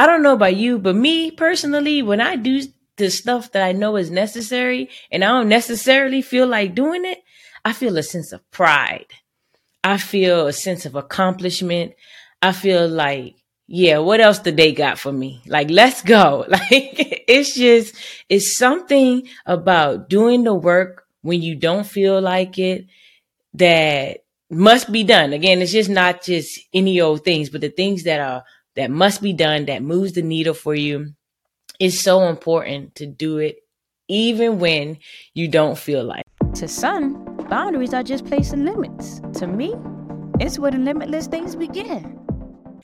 I 0.00 0.06
don't 0.06 0.22
know 0.22 0.32
about 0.32 0.56
you, 0.56 0.78
but 0.78 0.96
me 0.96 1.30
personally, 1.30 2.00
when 2.00 2.22
I 2.22 2.36
do 2.36 2.62
the 2.96 3.10
stuff 3.10 3.52
that 3.52 3.62
I 3.62 3.72
know 3.72 3.96
is 3.96 4.10
necessary 4.10 4.88
and 5.12 5.22
I 5.22 5.28
don't 5.28 5.50
necessarily 5.50 6.22
feel 6.22 6.46
like 6.46 6.74
doing 6.74 7.04
it, 7.04 7.18
I 7.66 7.74
feel 7.74 7.98
a 7.98 8.02
sense 8.02 8.32
of 8.32 8.50
pride. 8.50 9.08
I 9.84 9.98
feel 9.98 10.46
a 10.46 10.54
sense 10.54 10.86
of 10.86 10.94
accomplishment. 10.94 11.92
I 12.40 12.52
feel 12.52 12.88
like, 12.88 13.34
yeah, 13.66 13.98
what 13.98 14.22
else 14.22 14.38
did 14.38 14.56
they 14.56 14.72
got 14.72 14.98
for 14.98 15.12
me? 15.12 15.42
Like, 15.46 15.68
let's 15.68 16.00
go. 16.00 16.46
Like, 16.48 17.24
it's 17.28 17.54
just, 17.54 17.94
it's 18.30 18.56
something 18.56 19.28
about 19.44 20.08
doing 20.08 20.44
the 20.44 20.54
work 20.54 21.04
when 21.20 21.42
you 21.42 21.56
don't 21.56 21.86
feel 21.86 22.22
like 22.22 22.58
it 22.58 22.86
that 23.52 24.24
must 24.48 24.90
be 24.90 25.04
done. 25.04 25.34
Again, 25.34 25.60
it's 25.60 25.72
just 25.72 25.90
not 25.90 26.22
just 26.22 26.58
any 26.72 27.02
old 27.02 27.22
things, 27.22 27.50
but 27.50 27.60
the 27.60 27.68
things 27.68 28.04
that 28.04 28.18
are, 28.22 28.44
that 28.80 28.90
must 28.90 29.20
be 29.20 29.34
done 29.34 29.66
that 29.66 29.82
moves 29.82 30.12
the 30.12 30.22
needle 30.22 30.54
for 30.54 30.74
you. 30.74 31.12
It's 31.78 32.00
so 32.00 32.28
important 32.28 32.94
to 32.94 33.06
do 33.06 33.36
it 33.36 33.58
even 34.08 34.58
when 34.58 34.96
you 35.34 35.48
don't 35.48 35.76
feel 35.76 36.02
like. 36.02 36.24
To 36.54 36.66
some, 36.66 37.22
boundaries 37.50 37.92
are 37.92 38.02
just 38.02 38.24
placing 38.24 38.64
limits. 38.64 39.20
To 39.34 39.46
me, 39.46 39.74
it's 40.40 40.58
where 40.58 40.70
the 40.70 40.78
limitless 40.78 41.26
things 41.26 41.54
begin. 41.54 42.18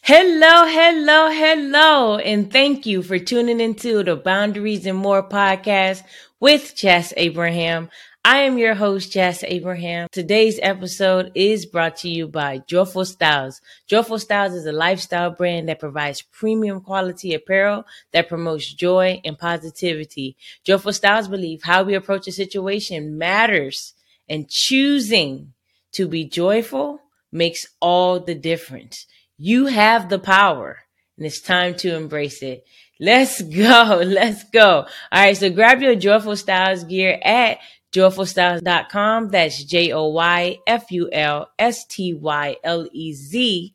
Hello, 0.02 0.66
hello, 0.66 1.30
hello, 1.30 2.18
and 2.18 2.52
thank 2.52 2.84
you 2.84 3.02
for 3.02 3.18
tuning 3.18 3.58
into 3.58 4.04
the 4.04 4.16
Boundaries 4.16 4.84
and 4.84 4.98
More 4.98 5.26
podcast 5.26 6.02
with 6.40 6.76
Jas 6.76 7.14
Abraham. 7.16 7.88
I 8.28 8.38
am 8.38 8.58
your 8.58 8.74
host, 8.74 9.12
Jas 9.12 9.44
Abraham. 9.44 10.08
Today's 10.10 10.58
episode 10.60 11.30
is 11.36 11.64
brought 11.64 11.98
to 11.98 12.08
you 12.08 12.26
by 12.26 12.58
Joyful 12.58 13.02
Stylez. 13.02 13.60
Joyful 13.86 14.16
Stylez 14.16 14.52
is 14.52 14.66
a 14.66 14.72
lifestyle 14.72 15.30
brand 15.30 15.68
that 15.68 15.78
provides 15.78 16.22
premium 16.22 16.80
quality 16.80 17.34
apparel 17.34 17.84
that 18.10 18.28
promotes 18.28 18.74
joy 18.74 19.20
and 19.24 19.38
positivity. 19.38 20.36
Joyful 20.64 20.90
Stylez 20.90 21.30
believe 21.30 21.62
how 21.62 21.84
we 21.84 21.94
approach 21.94 22.26
a 22.26 22.32
situation 22.32 23.16
matters 23.16 23.94
and 24.28 24.48
choosing 24.48 25.52
to 25.92 26.08
be 26.08 26.24
joyful 26.24 26.98
makes 27.30 27.68
all 27.78 28.18
the 28.18 28.34
difference. 28.34 29.06
You 29.38 29.66
have 29.66 30.08
the 30.08 30.18
power 30.18 30.80
and 31.16 31.26
it's 31.26 31.40
time 31.40 31.76
to 31.76 31.94
embrace 31.94 32.42
it. 32.42 32.66
Let's 32.98 33.42
go. 33.42 34.02
Let's 34.04 34.44
go. 34.50 34.80
All 34.80 34.86
right. 35.12 35.36
So 35.36 35.50
grab 35.50 35.82
your 35.82 35.94
Joyful 35.94 36.32
Stylez 36.32 36.88
gear 36.88 37.18
at 37.22 37.58
joyfulstylez.com. 37.96 39.28
That's 39.30 39.64
J 39.64 39.92
O 39.92 40.08
Y 40.08 40.58
F 40.66 40.90
U 40.90 41.08
L 41.12 41.50
S 41.58 41.84
T 41.86 42.14
Y 42.14 42.56
L 42.62 42.88
E 42.92 43.12
Z 43.12 43.74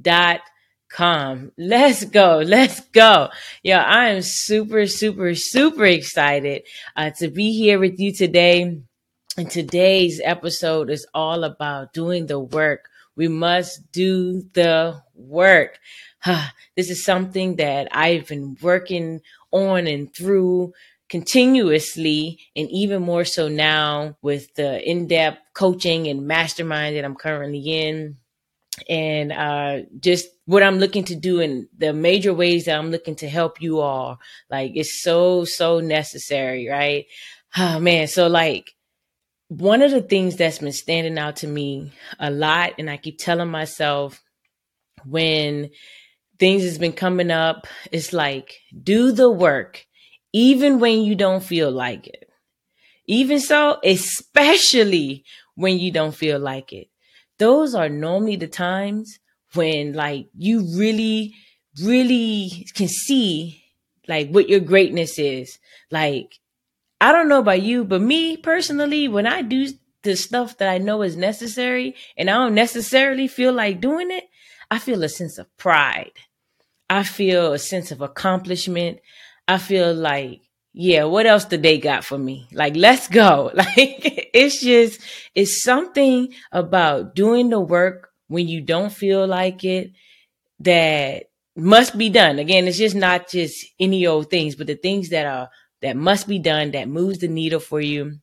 dot 0.00 0.40
com. 0.88 1.52
Let's 1.56 2.04
go. 2.04 2.42
Let's 2.44 2.80
go. 2.80 3.30
Yeah, 3.62 3.82
I 3.82 4.10
am 4.10 4.22
super, 4.22 4.86
super, 4.86 5.34
super 5.34 5.86
excited 5.86 6.62
uh, 6.96 7.10
to 7.18 7.28
be 7.28 7.52
here 7.52 7.78
with 7.78 7.98
you 7.98 8.12
today. 8.12 8.82
And 9.36 9.50
today's 9.50 10.20
episode 10.22 10.90
is 10.90 11.06
all 11.14 11.44
about 11.44 11.94
doing 11.94 12.26
the 12.26 12.38
work 12.38 12.90
we 13.16 13.28
must 13.28 13.90
do 13.92 14.42
the 14.52 15.02
work. 15.14 15.78
this 16.76 16.90
is 16.90 17.04
something 17.04 17.56
that 17.56 17.88
I've 17.92 18.26
been 18.26 18.56
working 18.60 19.20
on 19.50 19.86
and 19.86 20.14
through 20.14 20.72
continuously 21.12 22.40
and 22.56 22.70
even 22.70 23.02
more 23.02 23.22
so 23.22 23.46
now 23.46 24.16
with 24.22 24.54
the 24.54 24.82
in-depth 24.82 25.38
coaching 25.52 26.08
and 26.08 26.26
mastermind 26.26 26.96
that 26.96 27.04
I'm 27.04 27.14
currently 27.14 27.60
in. 27.60 28.16
And 28.88 29.30
uh, 29.30 29.80
just 30.00 30.28
what 30.46 30.62
I'm 30.62 30.78
looking 30.78 31.04
to 31.04 31.14
do 31.14 31.42
and 31.42 31.68
the 31.76 31.92
major 31.92 32.32
ways 32.32 32.64
that 32.64 32.78
I'm 32.78 32.90
looking 32.90 33.16
to 33.16 33.28
help 33.28 33.60
you 33.60 33.80
all 33.80 34.18
like 34.50 34.72
it's 34.74 35.02
so 35.02 35.44
so 35.44 35.80
necessary 35.80 36.66
right? 36.70 37.04
Oh 37.58 37.78
man. 37.78 38.06
So 38.08 38.28
like 38.28 38.72
one 39.48 39.82
of 39.82 39.90
the 39.90 40.00
things 40.00 40.36
that's 40.36 40.60
been 40.60 40.72
standing 40.72 41.18
out 41.18 41.36
to 41.36 41.46
me 41.46 41.92
a 42.18 42.30
lot, 42.30 42.72
and 42.78 42.88
I 42.88 42.96
keep 42.96 43.18
telling 43.18 43.50
myself 43.50 44.22
when 45.04 45.68
things 46.38 46.62
has 46.62 46.78
been 46.78 46.94
coming 46.94 47.30
up, 47.30 47.66
it's 47.90 48.14
like 48.14 48.60
do 48.82 49.12
the 49.12 49.30
work, 49.30 49.84
even 50.32 50.80
when 50.80 51.02
you 51.02 51.14
don't 51.14 51.42
feel 51.42 51.70
like 51.70 52.06
it. 52.06 52.28
Even 53.06 53.40
so, 53.40 53.78
especially 53.84 55.24
when 55.54 55.78
you 55.78 55.90
don't 55.90 56.14
feel 56.14 56.38
like 56.38 56.72
it. 56.72 56.88
Those 57.38 57.74
are 57.74 57.88
normally 57.88 58.36
the 58.36 58.46
times 58.48 59.18
when 59.54 59.92
like 59.92 60.28
you 60.36 60.60
really, 60.76 61.34
really 61.82 62.66
can 62.74 62.88
see 62.88 63.64
like 64.08 64.30
what 64.30 64.48
your 64.48 64.60
greatness 64.60 65.18
is. 65.18 65.58
Like 65.90 66.38
I 67.00 67.10
don't 67.10 67.28
know 67.28 67.40
about 67.40 67.62
you, 67.62 67.84
but 67.84 68.00
me 68.00 68.36
personally, 68.36 69.08
when 69.08 69.26
I 69.26 69.42
do 69.42 69.68
the 70.02 70.16
stuff 70.16 70.58
that 70.58 70.68
I 70.68 70.78
know 70.78 71.02
is 71.02 71.16
necessary 71.16 71.96
and 72.16 72.30
I 72.30 72.34
don't 72.34 72.54
necessarily 72.54 73.26
feel 73.26 73.52
like 73.52 73.80
doing 73.80 74.10
it, 74.10 74.28
I 74.70 74.78
feel 74.78 75.02
a 75.02 75.08
sense 75.08 75.36
of 75.38 75.54
pride. 75.56 76.12
I 76.88 77.02
feel 77.02 77.52
a 77.52 77.58
sense 77.58 77.90
of 77.90 78.00
accomplishment. 78.02 79.00
I 79.54 79.58
feel 79.58 79.94
like, 79.94 80.42
yeah, 80.72 81.04
what 81.04 81.26
else 81.26 81.44
did 81.44 81.62
they 81.62 81.78
got 81.78 82.04
for 82.04 82.18
me? 82.18 82.48
Like, 82.52 82.76
let's 82.76 83.08
go. 83.08 83.50
Like, 83.54 84.30
it's 84.34 84.60
just, 84.60 85.00
it's 85.34 85.62
something 85.62 86.32
about 86.50 87.14
doing 87.14 87.50
the 87.50 87.60
work 87.60 88.10
when 88.28 88.48
you 88.48 88.62
don't 88.62 88.92
feel 88.92 89.26
like 89.26 89.64
it 89.64 89.92
that 90.60 91.24
must 91.56 91.98
be 91.98 92.08
done. 92.08 92.38
Again, 92.38 92.66
it's 92.66 92.78
just 92.78 92.96
not 92.96 93.28
just 93.28 93.66
any 93.78 94.06
old 94.06 94.30
things, 94.30 94.54
but 94.56 94.66
the 94.66 94.76
things 94.76 95.10
that 95.10 95.26
are 95.26 95.50
that 95.82 95.96
must 95.96 96.28
be 96.28 96.38
done 96.38 96.70
that 96.72 96.88
moves 96.88 97.18
the 97.18 97.28
needle 97.28 97.60
for 97.60 97.80
you. 97.80 98.18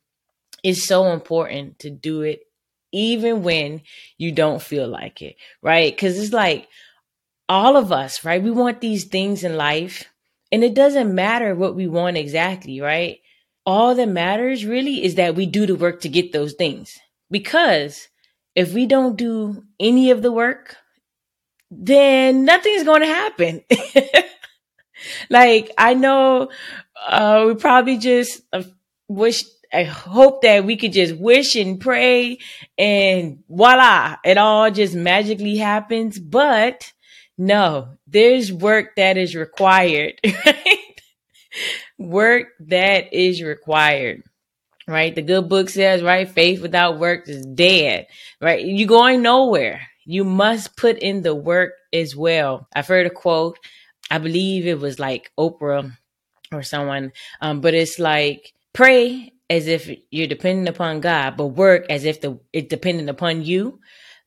It's 0.64 0.84
so 0.84 1.12
important 1.12 1.78
to 1.80 1.90
do 1.90 2.22
it 2.22 2.40
even 2.92 3.42
when 3.42 3.82
you 4.18 4.32
don't 4.32 4.62
feel 4.62 4.88
like 4.88 5.22
it, 5.22 5.36
right? 5.62 5.92
Because 5.92 6.18
it's 6.18 6.32
like 6.32 6.68
all 7.48 7.76
of 7.76 7.92
us, 7.92 8.24
right? 8.24 8.42
We 8.42 8.50
want 8.50 8.80
these 8.80 9.04
things 9.04 9.44
in 9.44 9.56
life, 9.56 10.09
and 10.52 10.64
it 10.64 10.74
doesn't 10.74 11.14
matter 11.14 11.54
what 11.54 11.76
we 11.76 11.86
want 11.86 12.16
exactly, 12.16 12.80
right? 12.80 13.18
All 13.64 13.94
that 13.94 14.08
matters 14.08 14.64
really 14.64 15.04
is 15.04 15.14
that 15.16 15.34
we 15.34 15.46
do 15.46 15.66
the 15.66 15.76
work 15.76 16.00
to 16.00 16.08
get 16.08 16.32
those 16.32 16.54
things. 16.54 16.98
Because 17.30 18.08
if 18.54 18.72
we 18.72 18.86
don't 18.86 19.16
do 19.16 19.62
any 19.78 20.10
of 20.10 20.22
the 20.22 20.32
work, 20.32 20.76
then 21.70 22.44
nothing's 22.44 22.82
going 22.84 23.02
to 23.02 23.06
happen. 23.06 23.62
like 25.30 25.70
I 25.78 25.94
know 25.94 26.50
uh, 27.06 27.44
we 27.46 27.54
probably 27.54 27.98
just 27.98 28.42
uh, 28.52 28.64
wish, 29.08 29.44
I 29.72 29.84
hope 29.84 30.42
that 30.42 30.64
we 30.64 30.76
could 30.76 30.92
just 30.92 31.16
wish 31.16 31.54
and 31.54 31.80
pray 31.80 32.38
and 32.76 33.44
voila, 33.48 34.16
it 34.24 34.36
all 34.36 34.70
just 34.72 34.94
magically 34.94 35.56
happens. 35.56 36.18
But 36.18 36.92
no, 37.40 37.96
there's 38.06 38.52
work 38.52 38.96
that 38.96 39.16
is 39.16 39.34
required, 39.34 40.20
right? 40.24 41.00
work 41.98 42.48
that 42.60 43.12
is 43.12 43.42
required 43.42 44.22
right? 44.90 45.14
The 45.14 45.22
good 45.22 45.48
book 45.48 45.70
says, 45.70 46.02
right? 46.02 46.28
Faith 46.28 46.60
without 46.60 46.98
work 46.98 47.28
is 47.28 47.46
dead, 47.46 48.08
right? 48.40 48.64
You're 48.64 48.88
going 48.88 49.22
nowhere. 49.22 49.82
You 50.04 50.24
must 50.24 50.76
put 50.76 50.98
in 50.98 51.22
the 51.22 51.34
work 51.34 51.74
as 51.92 52.16
well. 52.16 52.66
I've 52.74 52.88
heard 52.88 53.06
a 53.06 53.10
quote. 53.10 53.56
I 54.10 54.18
believe 54.18 54.66
it 54.66 54.80
was 54.80 54.98
like 54.98 55.30
Oprah 55.38 55.92
or 56.50 56.62
someone. 56.62 57.12
Um, 57.40 57.60
but 57.60 57.74
it's 57.74 58.00
like 58.00 58.52
pray 58.72 59.32
as 59.48 59.68
if 59.68 59.88
you're 60.10 60.26
dependent 60.26 60.68
upon 60.68 61.00
God, 61.00 61.36
but 61.36 61.48
work 61.48 61.86
as 61.88 62.04
if 62.04 62.20
the 62.20 62.40
it's 62.52 62.68
dependent 62.68 63.08
upon 63.08 63.42
you. 63.44 63.78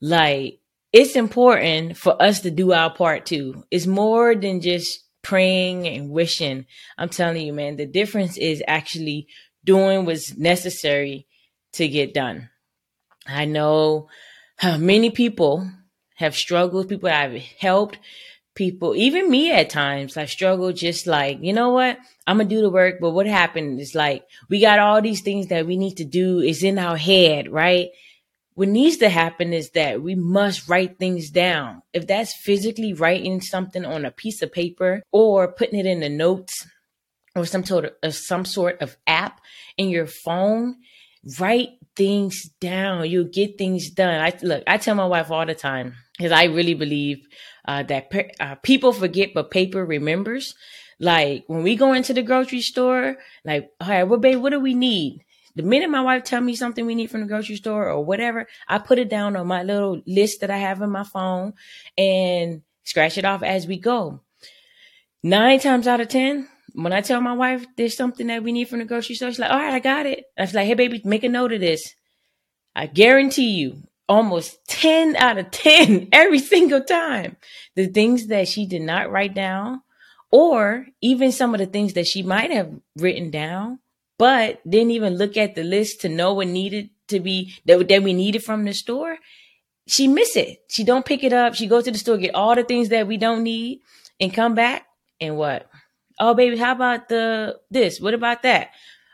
Like 0.01 0.59
it's 0.93 1.15
important 1.15 1.97
for 1.97 2.21
us 2.21 2.41
to 2.41 2.51
do 2.51 2.71
our 2.71 2.93
part 2.93 3.25
too. 3.25 3.65
It's 3.71 3.87
more 3.87 4.35
than 4.35 4.61
just 4.61 5.03
praying 5.23 5.87
and 5.87 6.11
wishing. 6.11 6.67
I'm 6.97 7.09
telling 7.09 7.45
you, 7.45 7.53
man, 7.53 7.77
the 7.77 7.87
difference 7.87 8.37
is 8.37 8.63
actually 8.67 9.27
doing 9.63 10.05
what's 10.05 10.37
necessary 10.37 11.25
to 11.73 11.87
get 11.87 12.13
done. 12.13 12.49
I 13.25 13.45
know 13.45 14.09
many 14.77 15.09
people 15.09 15.67
have 16.15 16.35
struggled, 16.35 16.89
people 16.89 17.09
I've 17.09 17.41
helped, 17.41 17.97
people, 18.53 18.95
even 18.95 19.31
me 19.31 19.51
at 19.51 19.69
times, 19.69 20.15
I 20.15 20.25
struggle 20.25 20.73
just 20.73 21.07
like, 21.07 21.39
you 21.41 21.53
know 21.53 21.71
what? 21.71 21.97
I'm 22.27 22.37
gonna 22.37 22.49
do 22.49 22.61
the 22.61 22.69
work, 22.69 22.97
but 23.01 23.11
what 23.11 23.25
happened 23.25 23.79
is 23.79 23.95
like 23.95 24.25
we 24.49 24.61
got 24.61 24.79
all 24.79 25.01
these 25.01 25.21
things 25.21 25.47
that 25.47 25.65
we 25.65 25.75
need 25.75 25.97
to 25.97 26.05
do 26.05 26.39
is 26.39 26.63
in 26.63 26.77
our 26.77 26.97
head, 26.97 27.51
right? 27.51 27.89
What 28.55 28.67
needs 28.67 28.97
to 28.97 29.09
happen 29.09 29.51
is 29.51 29.71
that 29.71 30.01
we 30.01 30.15
must 30.15 30.69
write 30.69 30.99
things 30.99 31.29
down. 31.31 31.81
If 31.91 32.05
that's 32.07 32.35
physically 32.35 32.93
writing 32.93 33.41
something 33.41 33.85
on 33.85 34.05
a 34.05 34.11
piece 34.11 34.41
of 34.41 34.51
paper 34.51 35.01
or 35.11 35.51
putting 35.51 35.79
it 35.79 35.85
in 35.85 36.01
the 36.01 36.09
notes 36.09 36.65
or 37.35 37.45
some 37.45 37.65
sort 37.65 37.85
of, 37.85 37.91
of 38.03 38.13
some 38.13 38.45
sort 38.45 38.81
of 38.81 38.95
app 39.07 39.41
in 39.77 39.89
your 39.89 40.05
phone, 40.05 40.75
write 41.39 41.69
things 41.95 42.49
down. 42.59 43.09
You'll 43.09 43.25
get 43.25 43.57
things 43.57 43.89
done. 43.89 44.21
I 44.21 44.37
look, 44.41 44.63
I 44.67 44.77
tell 44.77 44.95
my 44.95 45.07
wife 45.07 45.31
all 45.31 45.45
the 45.45 45.55
time 45.55 45.95
because 46.17 46.31
I 46.31 46.45
really 46.45 46.75
believe 46.75 47.25
uh, 47.67 47.83
that 47.83 48.09
pe- 48.09 48.31
uh, 48.39 48.55
people 48.55 48.93
forget, 48.93 49.33
but 49.33 49.51
paper 49.51 49.83
remembers. 49.85 50.53
Like 50.99 51.45
when 51.47 51.63
we 51.63 51.75
go 51.75 51.93
into 51.93 52.13
the 52.13 52.21
grocery 52.21 52.61
store, 52.61 53.17
like, 53.43 53.69
all 53.81 53.87
right, 53.87 54.03
well, 54.03 54.19
babe, 54.19 54.39
what 54.39 54.51
do 54.51 54.59
we 54.59 54.73
need? 54.73 55.25
The 55.55 55.63
minute 55.63 55.89
my 55.89 56.01
wife 56.01 56.23
tell 56.23 56.41
me 56.41 56.55
something 56.55 56.85
we 56.85 56.95
need 56.95 57.11
from 57.11 57.21
the 57.21 57.27
grocery 57.27 57.57
store 57.57 57.89
or 57.89 58.03
whatever, 58.03 58.47
I 58.67 58.79
put 58.79 58.97
it 58.97 59.09
down 59.09 59.35
on 59.35 59.45
my 59.45 59.63
little 59.63 60.01
list 60.07 60.41
that 60.41 60.49
I 60.49 60.57
have 60.57 60.81
in 60.81 60.89
my 60.89 61.03
phone 61.03 61.53
and 61.97 62.63
scratch 62.83 63.17
it 63.17 63.25
off 63.25 63.43
as 63.43 63.67
we 63.67 63.77
go. 63.77 64.21
Nine 65.21 65.59
times 65.59 65.87
out 65.87 66.01
of 66.01 66.07
ten, 66.07 66.49
when 66.73 66.91
I 66.91 67.01
tell 67.01 67.21
my 67.21 67.33
wife 67.33 67.65
there's 67.77 67.95
something 67.95 68.27
that 68.27 68.43
we 68.43 68.51
need 68.51 68.67
from 68.67 68.79
the 68.79 68.85
grocery 68.85 69.15
store, 69.15 69.29
she's 69.29 69.39
like, 69.39 69.51
all 69.51 69.59
right, 69.59 69.73
I 69.73 69.79
got 69.79 70.05
it. 70.05 70.25
I 70.37 70.41
was 70.41 70.53
like, 70.53 70.67
hey, 70.67 70.73
baby, 70.73 71.01
make 71.05 71.23
a 71.23 71.29
note 71.29 71.53
of 71.53 71.61
this. 71.61 71.93
I 72.75 72.87
guarantee 72.87 73.51
you, 73.51 73.83
almost 74.09 74.57
10 74.67 75.15
out 75.15 75.37
of 75.37 75.51
10 75.51 76.09
every 76.11 76.39
single 76.39 76.83
time, 76.83 77.37
the 77.75 77.87
things 77.87 78.27
that 78.27 78.47
she 78.47 78.65
did 78.65 78.81
not 78.81 79.11
write 79.11 79.35
down, 79.35 79.81
or 80.31 80.87
even 81.01 81.31
some 81.31 81.53
of 81.53 81.59
the 81.59 81.67
things 81.67 81.93
that 81.93 82.07
she 82.07 82.23
might 82.23 82.51
have 82.51 82.71
written 82.97 83.29
down, 83.29 83.79
but 84.23 84.61
didn't 84.63 84.91
even 84.91 85.17
look 85.17 85.35
at 85.35 85.53
the 85.53 85.65
list 85.65 85.99
to 85.99 86.07
know 86.07 86.33
what 86.33 86.47
needed 86.47 86.89
to 87.09 87.19
be 87.19 87.55
that, 87.65 87.89
that 87.89 88.03
we 88.03 88.13
needed 88.13 88.41
from 88.41 88.63
the 88.63 88.73
store. 88.73 89.17
She 89.85 90.07
miss 90.07 90.37
it. 90.37 90.59
She 90.69 90.85
don't 90.85 91.05
pick 91.05 91.25
it 91.25 91.33
up. 91.33 91.55
She 91.55 91.67
goes 91.67 91.83
to 91.83 91.91
the 91.91 91.97
store, 91.97 92.15
get 92.15 92.33
all 92.33 92.55
the 92.55 92.63
things 92.63 92.87
that 92.87 93.05
we 93.05 93.17
don't 93.17 93.43
need 93.43 93.81
and 94.21 94.33
come 94.33 94.55
back 94.55 94.85
and 95.19 95.35
what? 95.35 95.69
Oh, 96.21 96.33
baby, 96.35 96.55
how 96.55 96.71
about 96.71 97.09
the 97.09 97.59
this? 97.69 97.99
What 97.99 98.13
about 98.13 98.43
that? 98.43 98.69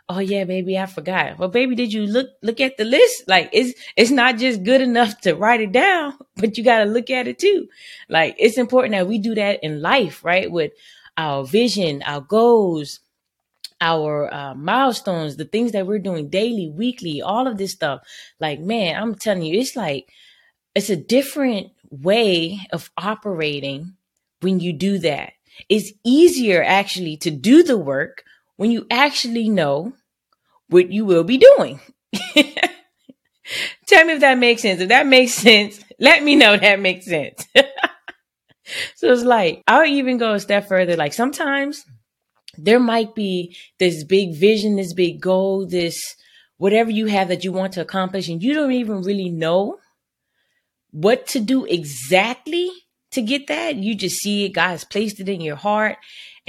Oh 0.07 0.19
yeah, 0.19 0.44
baby, 0.44 0.77
I 0.77 0.85
forgot. 0.85 1.39
Well, 1.39 1.50
baby, 1.50 1.73
did 1.73 1.91
you 1.91 2.06
look 2.06 2.27
look 2.44 2.61
at 2.61 2.77
the 2.77 2.85
list? 2.85 3.23
Like 3.27 3.50
it's 3.51 3.73
it's 3.97 4.11
not 4.11 4.38
just 4.38 4.61
good 4.61 4.81
enough 4.81 5.19
to 5.21 5.33
write 5.33 5.61
it 5.61 5.71
down, 5.71 6.19
but 6.35 6.56
you 6.56 6.63
got 6.63 6.83
to 6.83 6.85
look 6.85 7.09
at 7.09 7.27
it 7.27 7.39
too. 7.39 7.67
Like 8.09 8.35
it's 8.38 8.59
important 8.59 8.91
that 8.91 9.07
we 9.07 9.17
do 9.17 9.33
that 9.33 9.63
in 9.63 9.81
life, 9.81 10.23
right? 10.23 10.51
With 10.51 10.73
our 11.17 11.44
vision, 11.45 12.03
our 12.03 12.21
goals, 12.21 13.00
our 13.81 14.33
uh, 14.33 14.55
milestones, 14.55 15.37
the 15.37 15.45
things 15.45 15.71
that 15.71 15.87
we're 15.87 15.99
doing 15.99 16.29
daily, 16.29 16.69
weekly, 16.69 17.21
all 17.21 17.47
of 17.47 17.57
this 17.57 17.71
stuff. 17.71 18.01
Like, 18.39 18.59
man, 18.59 19.01
I'm 19.01 19.15
telling 19.15 19.43
you, 19.43 19.59
it's 19.59 19.75
like 19.75 20.09
it's 20.75 20.89
a 20.89 20.95
different 20.95 21.71
way 21.89 22.59
of 22.71 22.91
operating 22.97 23.95
when 24.41 24.59
you 24.59 24.73
do 24.73 24.99
that 24.99 25.33
it's 25.67 25.91
easier 26.05 26.63
actually 26.63 27.17
to 27.17 27.31
do 27.31 27.63
the 27.63 27.77
work 27.77 28.23
when 28.55 28.71
you 28.71 28.85
actually 28.89 29.49
know 29.49 29.93
what 30.69 30.91
you 30.91 31.03
will 31.05 31.23
be 31.23 31.37
doing. 31.37 31.79
Tell 33.87 34.05
me 34.05 34.13
if 34.13 34.19
that 34.21 34.37
makes 34.37 34.61
sense. 34.61 34.79
If 34.79 34.89
that 34.89 35.07
makes 35.07 35.33
sense, 35.33 35.83
let 35.99 36.23
me 36.23 36.35
know 36.35 36.55
that 36.55 36.79
makes 36.79 37.05
sense. 37.05 37.45
so 38.95 39.11
it's 39.11 39.23
like, 39.23 39.63
I'll 39.67 39.85
even 39.85 40.17
go 40.17 40.33
a 40.33 40.39
step 40.39 40.67
further. 40.67 40.95
Like 40.95 41.13
sometimes 41.13 41.83
there 42.63 42.79
might 42.79 43.15
be 43.15 43.56
this 43.77 44.03
big 44.03 44.35
vision, 44.35 44.75
this 44.75 44.94
big 44.94 45.21
goal, 45.21 45.67
this 45.67 46.15
whatever 46.57 46.91
you 46.91 47.06
have 47.07 47.29
that 47.29 47.44
you 47.44 47.51
want 47.51 47.73
to 47.73 47.81
accomplish, 47.81 48.27
and 48.27 48.44
you 48.44 48.53
don't 48.53 48.71
even 48.71 49.01
really 49.01 49.29
know 49.29 49.79
what 50.91 51.27
to 51.27 51.39
do 51.39 51.65
exactly 51.65 52.69
to 53.11 53.21
get 53.21 53.47
that. 53.47 53.75
You 53.75 53.95
just 53.95 54.17
see 54.17 54.45
it. 54.45 54.50
God 54.50 54.69
has 54.69 54.83
placed 54.83 55.19
it 55.19 55.29
in 55.29 55.41
your 55.41 55.56
heart 55.56 55.97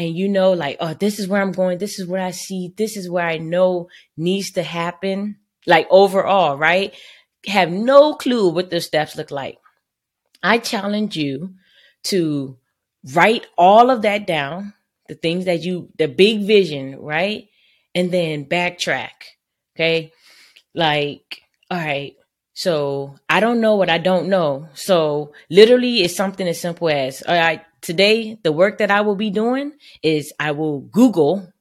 and 0.01 0.17
you 0.17 0.29
know, 0.29 0.53
like, 0.53 0.79
oh, 0.81 0.95
this 0.95 1.19
is 1.19 1.29
where 1.29 1.43
I'm 1.43 1.53
going. 1.53 1.79
This 1.79 1.99
is 1.99 2.07
what 2.07 2.21
I 2.21 2.31
see. 2.31 2.73
This 2.77 2.97
is 2.97 3.11
where 3.11 3.27
I 3.27 3.39
know 3.39 3.89
needs 4.17 4.51
to 4.53 4.63
happen. 4.63 5.37
Like 5.67 5.87
overall, 5.91 6.57
right? 6.57 6.95
Have 7.47 7.71
no 7.71 8.15
clue 8.15 8.49
what 8.49 8.71
the 8.71 8.81
steps 8.81 9.17
look 9.17 9.31
like. 9.31 9.59
I 10.43 10.59
challenge 10.59 11.17
you 11.17 11.55
to 12.05 12.57
write 13.13 13.47
all 13.59 13.91
of 13.91 14.03
that 14.03 14.27
down, 14.27 14.73
the 15.11 15.17
things 15.17 15.45
that 15.45 15.63
you, 15.63 15.91
the 15.99 16.07
big 16.07 16.47
vision, 16.47 16.97
right? 17.01 17.49
And 17.95 18.11
then 18.11 18.47
backtrack. 18.47 19.11
Okay. 19.75 20.13
Like, 20.75 21.43
all 21.69 21.79
right, 21.79 22.15
so 22.55 23.17
I 23.29 23.41
don't 23.41 23.61
know 23.61 23.77
what 23.77 23.91
I 23.91 23.99
don't 23.99 24.29
know. 24.29 24.69
So 24.75 25.33
literally 25.49 26.03
it's 26.03 26.15
something 26.15 26.47
as 26.47 26.61
simple 26.61 26.89
as, 26.89 27.23
all 27.23 27.35
right, 27.35 27.63
today 27.81 28.39
the 28.43 28.53
work 28.53 28.79
that 28.79 28.91
I 28.91 29.01
will 29.01 29.17
be 29.17 29.31
doing 29.31 29.73
is 30.03 30.33
I 30.39 30.53
will 30.53 30.81
Google 30.81 31.53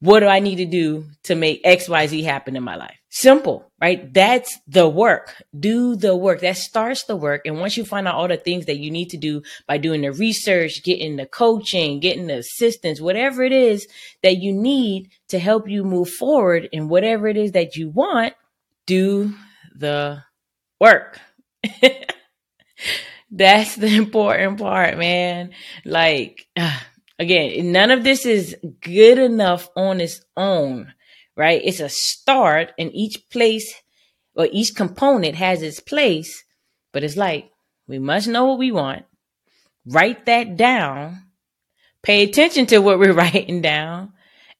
what 0.00 0.20
do 0.20 0.26
I 0.26 0.40
need 0.40 0.56
to 0.56 0.66
do 0.66 1.06
to 1.22 1.34
make 1.34 1.64
XYZ 1.64 2.24
happen 2.24 2.56
in 2.56 2.62
my 2.62 2.76
life? 2.76 2.98
Simple, 3.16 3.70
right? 3.80 4.12
That's 4.12 4.58
the 4.66 4.88
work. 4.88 5.40
Do 5.56 5.94
the 5.94 6.16
work. 6.16 6.40
That 6.40 6.56
starts 6.56 7.04
the 7.04 7.14
work. 7.14 7.42
And 7.46 7.60
once 7.60 7.76
you 7.76 7.84
find 7.84 8.08
out 8.08 8.16
all 8.16 8.26
the 8.26 8.36
things 8.36 8.66
that 8.66 8.78
you 8.78 8.90
need 8.90 9.10
to 9.10 9.16
do 9.16 9.42
by 9.68 9.78
doing 9.78 10.00
the 10.00 10.10
research, 10.10 10.82
getting 10.82 11.14
the 11.14 11.24
coaching, 11.24 12.00
getting 12.00 12.26
the 12.26 12.38
assistance, 12.38 13.00
whatever 13.00 13.44
it 13.44 13.52
is 13.52 13.86
that 14.24 14.38
you 14.38 14.52
need 14.52 15.10
to 15.28 15.38
help 15.38 15.68
you 15.68 15.84
move 15.84 16.10
forward 16.10 16.68
in 16.72 16.88
whatever 16.88 17.28
it 17.28 17.36
is 17.36 17.52
that 17.52 17.76
you 17.76 17.88
want, 17.88 18.34
do 18.84 19.32
the 19.76 20.24
work. 20.80 21.20
That's 23.30 23.76
the 23.76 23.94
important 23.94 24.58
part, 24.58 24.98
man. 24.98 25.52
Like, 25.84 26.48
again, 27.20 27.70
none 27.70 27.92
of 27.92 28.02
this 28.02 28.26
is 28.26 28.56
good 28.80 29.18
enough 29.18 29.68
on 29.76 30.00
its 30.00 30.20
own, 30.36 30.92
right? 31.36 31.60
It's 31.64 31.80
a 31.80 31.88
start, 31.88 32.72
and 32.78 32.90
each 32.94 33.28
place 33.30 33.74
or 34.34 34.48
each 34.50 34.74
component 34.74 35.36
has 35.36 35.62
its 35.62 35.80
place, 35.80 36.44
but 36.92 37.04
it's 37.04 37.16
like 37.16 37.50
we 37.86 37.98
must 37.98 38.28
know 38.28 38.46
what 38.46 38.58
we 38.58 38.72
want, 38.72 39.04
write 39.86 40.26
that 40.26 40.56
down, 40.56 41.24
pay 42.02 42.22
attention 42.22 42.66
to 42.66 42.78
what 42.78 42.98
we're 42.98 43.12
writing 43.14 43.60
down, 43.62 44.12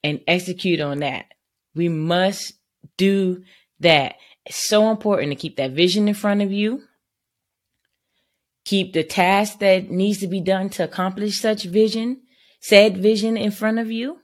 and 0.03 0.21
execute 0.27 0.79
on 0.79 0.99
that. 0.99 1.25
We 1.73 1.89
must 1.89 2.53
do 2.97 3.43
that. 3.79 4.15
It's 4.45 4.67
so 4.67 4.91
important 4.91 5.31
to 5.31 5.35
keep 5.35 5.57
that 5.57 5.71
vision 5.71 6.07
in 6.07 6.13
front 6.13 6.41
of 6.41 6.51
you. 6.51 6.83
Keep 8.63 8.93
the 8.93 9.03
task 9.03 9.59
that 9.59 9.89
needs 9.91 10.19
to 10.19 10.27
be 10.27 10.41
done 10.41 10.69
to 10.69 10.83
accomplish 10.83 11.39
such 11.39 11.63
vision, 11.63 12.21
said 12.61 12.97
vision 12.97 13.37
in 13.37 13.51
front 13.51 13.79
of 13.79 13.91
you, 13.91 14.19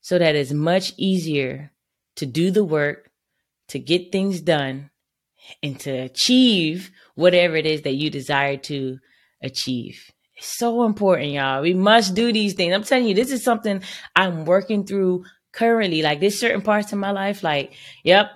so 0.00 0.18
that 0.18 0.36
it's 0.36 0.52
much 0.52 0.92
easier 0.96 1.72
to 2.16 2.26
do 2.26 2.50
the 2.50 2.64
work, 2.64 3.10
to 3.68 3.78
get 3.78 4.12
things 4.12 4.40
done, 4.40 4.90
and 5.62 5.78
to 5.80 5.90
achieve 5.90 6.90
whatever 7.14 7.56
it 7.56 7.66
is 7.66 7.82
that 7.82 7.94
you 7.94 8.10
desire 8.10 8.56
to 8.56 8.98
achieve. 9.42 10.10
It's 10.36 10.58
so 10.58 10.84
important, 10.84 11.32
y'all. 11.32 11.62
We 11.62 11.74
must 11.74 12.14
do 12.14 12.32
these 12.32 12.54
things. 12.54 12.74
I'm 12.74 12.82
telling 12.82 13.06
you, 13.06 13.14
this 13.14 13.30
is 13.30 13.44
something 13.44 13.82
I'm 14.16 14.44
working 14.44 14.86
through 14.86 15.24
currently. 15.52 16.02
Like 16.02 16.20
there's 16.20 16.38
certain 16.38 16.62
parts 16.62 16.92
of 16.92 16.98
my 16.98 17.10
life, 17.10 17.42
like, 17.42 17.74
yep, 18.04 18.30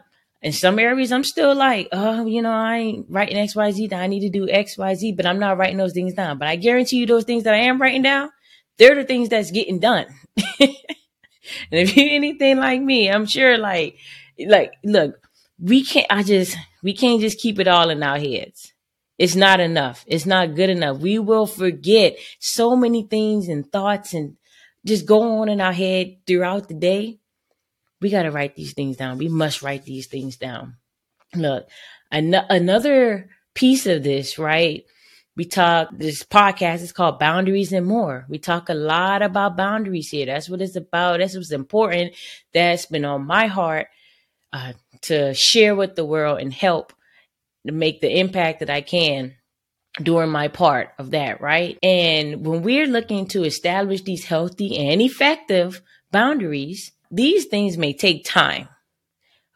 in 0.45 0.53
some 0.53 0.79
areas, 0.79 1.11
I'm 1.11 1.25
still 1.25 1.55
like, 1.55 1.89
oh, 1.91 2.27
you 2.27 2.43
know, 2.43 2.53
I 2.53 2.77
ain't 2.77 3.07
writing 3.09 3.39
X, 3.39 3.57
Y, 3.57 3.71
Z 3.71 3.89
down. 3.89 4.03
I 4.03 4.07
need 4.09 4.21
to 4.21 4.29
do 4.29 4.47
X, 4.47 4.77
Y, 4.77 4.95
Z, 4.95 5.13
but 5.13 5.25
I'm 5.25 5.39
not 5.39 5.57
writing 5.57 5.79
those 5.79 5.95
things 5.95 6.13
down. 6.13 6.37
But 6.37 6.49
I 6.49 6.57
guarantee 6.57 6.99
you, 6.99 7.07
those 7.07 7.25
things 7.25 7.45
that 7.45 7.55
I 7.55 7.61
am 7.61 7.81
writing 7.81 8.03
down, 8.03 8.29
they're 8.77 8.95
the 8.95 9.05
things 9.05 9.31
that's 9.31 9.51
getting 9.51 9.79
done. 9.79 10.05
and 11.71 11.81
if 11.81 11.97
you're 11.97 12.11
anything 12.11 12.59
like 12.59 12.81
me, 12.81 13.11
I'm 13.11 13.27
sure, 13.27 13.59
like, 13.59 13.99
like, 14.39 14.73
look, 14.85 15.17
we 15.59 15.85
can't. 15.85 16.07
I 16.11 16.23
just, 16.23 16.57
we 16.83 16.95
can't 16.95 17.21
just 17.21 17.39
keep 17.39 17.59
it 17.61 17.69
all 17.69 17.91
in 17.91 18.03
our 18.03 18.19
heads. 18.19 18.73
It's 19.19 19.37
not 19.37 19.61
enough. 19.61 20.05
It's 20.09 20.27
not 20.27 20.57
good 20.57 20.71
enough. 20.71 20.99
We 20.99 21.19
will 21.21 21.47
forget 21.47 22.17
so 22.41 22.75
many 22.75 23.05
things 23.05 23.49
and 23.49 23.71
thoughts 23.71 24.13
and 24.13 24.37
just 24.85 25.07
go 25.07 25.41
on 25.41 25.49
in 25.49 25.61
our 25.61 25.73
head 25.73 26.17
throughout 26.27 26.69
the 26.69 26.75
day 26.75 27.21
we 28.05 28.11
got 28.11 28.25
to 28.25 28.31
write 28.31 28.55
these 28.55 28.75
things 28.75 28.99
down. 28.99 29.17
We 29.17 29.29
must 29.29 29.63
write 29.63 29.85
these 29.87 30.09
things 30.09 30.37
down. 30.37 30.77
Look, 31.35 31.69
an- 32.11 32.35
another 32.35 33.31
piece 33.55 33.87
of 33.87 34.03
this, 34.03 34.39
right? 34.39 34.85
We 35.37 35.45
talk, 35.45 35.89
this 35.93 36.23
podcast 36.23 36.83
is 36.83 36.93
called 36.93 37.19
Boundaries 37.19 37.73
and 37.73 37.87
More. 37.87 38.25
We 38.29 38.39
talk 38.39 38.69
a 38.69 38.75
lot 38.75 39.21
about 39.21 39.57
boundaries 39.57 40.11
here. 40.11 40.27
That's 40.27 40.49
what 40.49 40.63
it's 40.63 40.77
about. 40.77 41.19
That's 41.19 41.35
what's 41.35 41.51
important. 41.51 42.15
That's 42.53 42.87
been 42.87 43.05
on 43.05 43.27
my 43.27 43.47
heart 43.47 43.89
uh, 44.53 44.75
to 45.03 45.35
share 45.35 45.75
with 45.75 45.97
the 45.97 46.05
world 46.05 46.41
and 46.41 46.53
help 46.53 46.93
to 47.67 47.73
make 47.73 48.01
the 48.01 48.21
impact 48.21 48.61
that 48.61 48.71
I 48.71 48.81
can 48.81 49.35
during 50.01 50.31
my 50.31 50.49
part 50.49 50.91
of 50.99 51.11
that, 51.13 51.41
right? 51.41 51.79
And 51.83 52.47
when 52.47 52.63
we're 52.63 52.87
looking 52.87 53.27
to 53.29 53.45
establish 53.45 54.03
these 54.03 54.25
healthy 54.25 54.77
and 54.77 55.01
effective 55.03 55.83
boundaries, 56.13 56.93
these 57.11 57.47
things 57.47 57.77
may 57.77 57.93
take 57.93 58.25
time. 58.25 58.69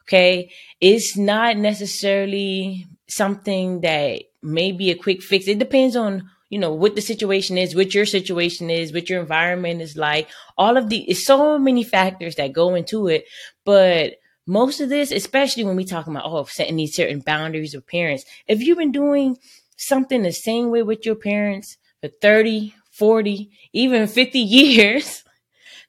Okay. 0.03 0.51
It's 0.81 1.17
not 1.17 1.57
necessarily 1.57 2.87
something 3.09 3.83
that 3.83 4.23
may 4.43 4.73
be 4.73 4.91
a 4.91 4.97
quick 4.97 5.23
fix. 5.23 5.49
It 5.49 5.59
depends 5.59 5.97
on, 5.97 6.31
you 6.51 6.59
know, 6.59 6.73
what 6.73 6.95
the 6.95 7.01
situation 7.01 7.59
is, 7.59 7.75
what 7.75 7.95
your 7.95 8.07
situation 8.07 8.71
is, 8.71 8.93
what 8.93 9.09
your 9.11 9.21
environment 9.21 9.83
is 9.83 9.97
like. 9.97 10.29
All 10.57 10.77
of 10.77 10.89
the, 10.89 10.99
it's 11.03 11.25
so 11.25 11.59
many 11.59 11.85
factors 11.85 12.37
that 12.37 12.53
go 12.53 12.75
into 12.75 13.09
it. 13.09 13.25
But 13.65 14.15
most 14.47 14.81
of 14.81 14.89
this, 14.89 15.13
especially 15.13 15.65
when 15.65 15.77
we 15.77 15.85
talk 15.85 16.07
about, 16.07 16.25
oh, 16.25 16.45
setting 16.45 16.77
these 16.77 16.97
certain 16.97 17.21
boundaries 17.21 17.75
with 17.75 17.87
parents, 17.87 18.25
if 18.47 18.61
you've 18.61 18.79
been 18.79 18.93
doing 18.93 19.37
something 19.77 20.23
the 20.23 20.33
same 20.33 20.71
way 20.71 20.83
with 20.83 21.05
your 21.05 21.15
parents 21.17 21.77
for 22.01 22.09
30, 22.09 22.75
40, 22.91 23.51
even 23.73 24.07
50 24.07 24.39
years, 24.41 25.25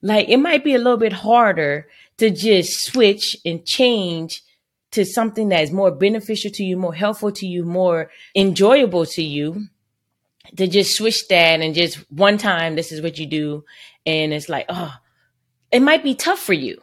like 0.02 0.30
it 0.30 0.38
might 0.38 0.64
be 0.64 0.76
a 0.76 0.78
little 0.78 0.98
bit 0.98 1.14
harder 1.14 1.88
to 2.18 2.30
just 2.30 2.84
switch 2.84 3.38
and 3.46 3.66
change 3.66 4.44
to 4.92 5.06
something 5.06 5.50
that 5.50 5.64
is 5.64 5.72
more 5.72 5.92
beneficial 5.92 6.52
to 6.52 6.64
you, 6.64 6.78
more 6.78 6.94
helpful 6.94 7.32
to 7.32 7.46
you, 7.46 7.64
more 7.64 8.10
enjoyable 8.36 9.06
to 9.06 9.22
you, 9.22 9.68
to 10.58 10.68
just 10.68 10.96
switch 10.96 11.28
that 11.28 11.62
and 11.62 11.76
just 11.76 11.98
one 12.12 12.38
time, 12.38 12.76
this 12.76 12.92
is 12.92 13.02
what 13.02 13.20
you 13.20 13.26
do. 13.26 13.64
And 14.06 14.34
it's 14.34 14.50
like, 14.50 14.66
oh, 14.70 14.96
it 15.72 15.82
might 15.82 16.04
be 16.04 16.16
tough 16.16 16.40
for 16.40 16.54
you, 16.54 16.82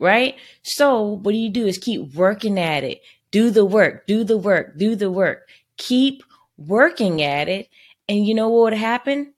right? 0.00 0.36
So 0.62 1.02
what 1.02 1.32
do 1.32 1.38
you 1.38 1.50
do 1.50 1.66
is 1.66 1.78
keep 1.78 2.14
working 2.14 2.58
at 2.58 2.84
it. 2.84 3.02
Do 3.30 3.50
the 3.50 3.64
work, 3.64 4.06
do 4.06 4.24
the 4.24 4.36
work, 4.36 4.78
do 4.78 4.94
the 4.94 5.10
work. 5.10 5.48
Keep 5.76 6.22
working 6.56 7.22
at 7.22 7.48
it. 7.48 7.68
And 8.08 8.26
you 8.26 8.34
know 8.34 8.48
what 8.48 8.62
would 8.62 8.74
happen? 8.74 9.34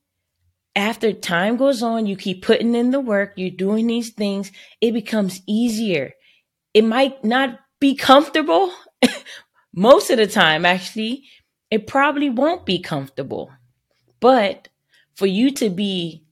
After 0.76 1.12
time 1.12 1.56
goes 1.56 1.83
on, 1.83 2.06
you 2.06 2.16
keep 2.16 2.44
putting 2.44 2.75
in 2.75 2.90
the 2.90 3.00
work, 3.00 3.35
you're 3.37 3.50
doing 3.50 3.87
these 3.87 4.11
things, 4.11 4.50
it 4.80 4.92
becomes 4.92 5.40
easier. 5.47 6.14
It 6.73 6.85
might 6.85 7.23
not 7.25 7.61
be 7.85 7.95
comfortable. 7.95 8.73
Most 9.75 10.09
of 10.09 10.17
the 10.17 10.26
time, 10.26 10.64
actually, 10.64 11.25
it 11.71 11.87
probably 11.87 12.31
won't 12.31 12.64
be 12.64 12.79
comfortable. 12.79 13.50
But 14.21 14.69
for 15.14 15.26
you 15.26 15.50
to 15.50 15.69
be 15.69 16.25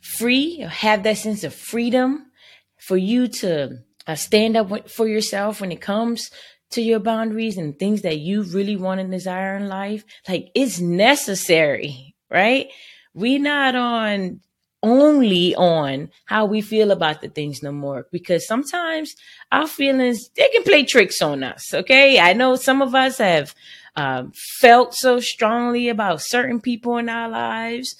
free, 0.00 0.60
have 0.60 1.02
that 1.02 1.18
sense 1.18 1.44
of 1.44 1.52
freedom, 1.52 2.30
for 2.78 2.96
you 2.96 3.28
to 3.28 3.80
uh, 4.06 4.14
stand 4.14 4.56
up 4.56 4.88
for 4.88 5.06
yourself 5.06 5.60
when 5.60 5.72
it 5.72 5.82
comes 5.82 6.30
to 6.70 6.80
your 6.80 7.00
boundaries 7.00 7.58
and 7.58 7.78
things 7.78 8.00
that 8.00 8.16
you 8.16 8.42
really 8.42 8.76
want 8.76 8.98
and 8.98 9.10
desire 9.10 9.56
in 9.56 9.68
life, 9.68 10.04
like 10.26 10.48
it's 10.54 10.80
necessary, 10.80 12.16
right? 12.30 12.68
We're 13.12 13.38
not 13.38 13.74
on 13.74 14.40
only 14.82 15.54
on 15.54 16.10
how 16.26 16.44
we 16.44 16.60
feel 16.60 16.90
about 16.90 17.20
the 17.20 17.28
things 17.28 17.62
no 17.62 17.72
more. 17.72 18.06
Because 18.10 18.46
sometimes 18.46 19.14
our 19.50 19.66
feelings 19.66 20.28
they 20.36 20.48
can 20.48 20.62
play 20.64 20.84
tricks 20.84 21.22
on 21.22 21.42
us 21.42 21.72
okay? 21.74 22.18
I 22.18 22.32
know 22.32 22.56
some 22.56 22.82
of 22.82 22.94
us 22.94 23.18
have 23.18 23.54
um, 23.96 24.32
felt 24.34 24.94
so 24.94 25.20
strongly 25.20 25.88
about 25.88 26.22
certain 26.22 26.60
people 26.60 26.96
in 26.98 27.08
our 27.08 27.28
lives 27.28 27.94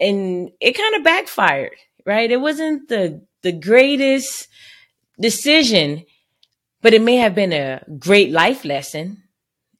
and 0.00 0.50
it 0.60 0.72
kind 0.72 0.94
of 0.96 1.04
backfired 1.04 1.76
right? 2.04 2.30
It 2.30 2.40
wasn't 2.40 2.88
the 2.88 3.22
the 3.42 3.52
greatest 3.52 4.48
decision 5.20 6.04
but 6.82 6.94
it 6.94 7.02
may 7.02 7.16
have 7.16 7.34
been 7.34 7.52
a 7.52 7.82
great 7.98 8.30
life 8.30 8.64
lesson 8.64 9.22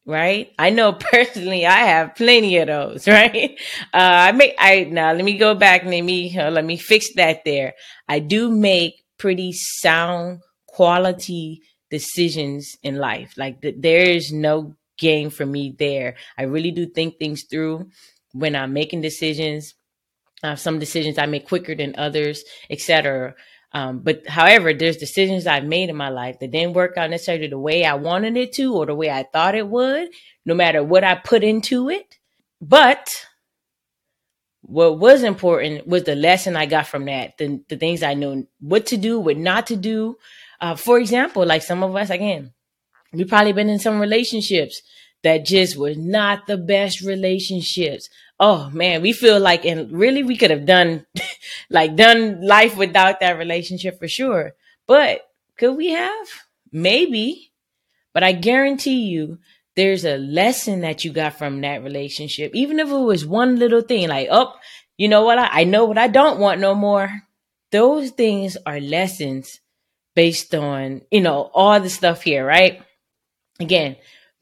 right? 0.07 0.53
I 0.59 0.71
know 0.71 0.93
personally, 1.13 1.67
I 1.67 1.87
have 1.87 2.15
plenty 2.15 2.57
of 2.59 2.69
those, 2.69 3.09
right? 3.09 3.59
Uh, 3.93 4.31
I 4.31 4.33
make, 4.33 4.55
I, 4.59 4.85
now 4.85 5.13
let 5.13 5.25
me 5.25 5.37
go 5.37 5.55
back 5.55 5.85
let 5.85 6.03
me, 6.03 6.37
uh, 6.39 6.51
let 6.51 6.65
me 6.65 6.77
fix 6.77 7.13
that 7.15 7.45
there. 7.45 7.75
I 8.09 8.21
do 8.21 8.51
make 8.51 9.05
pretty 9.19 9.53
sound 9.53 10.41
quality 10.67 11.63
decisions 11.91 12.77
in 12.83 12.97
life. 12.97 13.35
Like 13.37 13.61
th- 13.63 13.77
there 13.79 14.03
is 14.03 14.33
no 14.33 14.75
game 14.99 15.31
for 15.31 15.45
me 15.45 15.75
there. 15.79 16.17
I 16.39 16.45
really 16.45 16.71
do 16.71 16.87
think 16.87 17.19
things 17.19 17.45
through 17.51 17.89
when 18.33 18.57
I'm 18.57 18.73
making 18.73 19.01
decisions. 19.03 19.75
Uh, 20.43 20.55
some 20.55 20.79
decisions 20.79 21.19
I 21.19 21.27
make 21.27 21.49
quicker 21.49 21.75
than 21.75 21.95
others, 21.97 22.45
etc. 22.69 23.35
Um, 23.77 23.99
but 23.99 24.27
however, 24.27 24.73
there's 24.73 24.97
decisions 24.97 25.47
I've 25.47 25.67
made 25.67 25.91
in 25.91 25.97
my 25.97 26.09
life 26.09 26.39
that 26.39 26.51
didn't 26.51 26.73
work 26.73 26.97
out 26.97 27.11
necessarily 27.11 27.49
the 27.49 27.59
way 27.59 27.85
I 27.85 27.93
wanted 27.93 28.35
it 28.39 28.55
to 28.55 28.73
or 28.73 28.87
the 28.87 28.95
way 28.95 29.11
I 29.11 29.25
thought 29.31 29.55
it 29.55 29.69
would, 29.69 30.09
no 30.47 30.55
matter 30.55 30.83
what 30.83 31.05
I 31.05 31.15
put 31.15 31.45
into 31.45 31.91
it. 31.91 32.17
But 32.59 33.27
what 34.63 34.99
was 34.99 35.23
important 35.23 35.87
was 35.87 36.05
the 36.05 36.15
lesson 36.17 36.57
I 36.57 36.65
got 36.65 36.87
from 36.87 37.05
that, 37.05 37.37
the, 37.37 37.63
the 37.69 37.77
things 37.77 38.03
I 38.03 38.15
knew 38.15 38.49
what 38.61 38.87
to 38.87 38.97
do, 38.97 39.21
what 39.21 39.37
not 39.37 39.67
to 39.67 39.77
do. 39.77 40.17
Uh, 40.59 40.75
for 40.75 40.99
example, 40.99 41.45
like 41.45 41.63
some 41.63 41.83
of 41.83 41.95
us, 41.95 42.09
again, 42.09 42.55
we've 43.13 43.29
probably 43.29 43.53
been 43.53 43.69
in 43.69 43.79
some 43.79 44.01
relationships 44.01 44.81
that 45.27 45.45
just 45.45 45.77
were 45.77 45.95
not 45.95 46.47
the 46.47 46.57
best 46.57 47.03
relationships 47.03 48.09
oh 48.39 48.71
man, 48.71 49.03
we 49.03 49.13
feel 49.13 49.41
like, 49.41 49.65
and 49.65 49.91
really 49.93 50.23
we 50.23 50.37
could 50.37 50.51
have 50.51 50.67
done, 50.67 51.07
like 51.71 51.97
done 51.97 52.41
life 52.47 52.77
without 52.77 53.21
that 53.21 53.39
relationship 53.39 53.99
for 53.99 54.09
sure. 54.09 54.55
But 54.87 55.23
could 55.59 55.73
we 55.73 55.89
have? 55.89 56.27
Maybe. 56.73 57.53
But 58.13 58.23
I 58.23 58.33
guarantee 58.33 59.07
you, 59.07 59.39
there's 59.75 60.05
a 60.05 60.17
lesson 60.17 60.81
that 60.81 61.05
you 61.05 61.13
got 61.13 61.39
from 61.39 61.61
that 61.61 61.83
relationship. 61.83 62.53
Even 62.55 62.79
if 62.79 62.89
it 62.89 62.95
was 62.95 63.27
one 63.27 63.59
little 63.59 63.83
thing, 63.83 64.09
like, 64.09 64.29
oh, 64.31 64.55
you 64.97 65.09
know 65.09 65.25
what? 65.25 65.39
I, 65.39 65.61
I 65.61 65.65
know 65.65 65.85
what 65.85 65.99
I 65.99 66.09
don't 66.09 66.41
want 66.41 66.61
no 66.61 66.75
more. 66.75 67.11
Those 67.73 68.11
things 68.11 68.57
are 68.65 68.81
lessons 68.81 69.61
based 70.15 70.55
on, 70.55 71.03
you 71.11 71.21
know, 71.21 71.51
all 71.53 71.79
the 71.79 71.91
stuff 71.91 72.23
here, 72.23 72.47
right? 72.47 72.83
Again, 73.61 73.97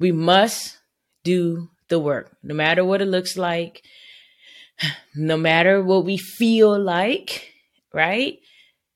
we 0.05 0.13
must 0.13 0.77
do 1.23 1.71
the 1.89 1.99
work, 1.99 2.37
no 2.43 2.55
matter 2.55 2.85
what 2.85 3.01
it 3.01 3.09
looks 3.09 3.39
like, 3.39 3.83
no 5.17 5.39
matter 5.39 5.83
what 5.83 6.05
we 6.05 6.19
feel 6.19 6.79
like, 6.79 7.55
right? 7.91 8.39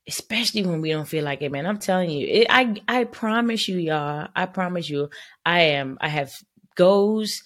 Especially 0.07 0.61
when 0.61 0.81
we 0.81 0.91
don't 0.91 1.07
feel 1.07 1.23
like 1.23 1.41
it, 1.41 1.51
man. 1.51 1.65
I'm 1.65 1.79
telling 1.79 2.11
you, 2.11 2.27
it, 2.27 2.47
I 2.47 2.75
I 2.87 3.05
promise 3.05 3.67
you, 3.67 3.79
y'all. 3.79 4.27
I 4.35 4.45
promise 4.45 4.87
you, 4.87 5.09
I 5.43 5.61
am. 5.79 5.97
I 5.99 6.09
have 6.09 6.31
goals 6.75 7.41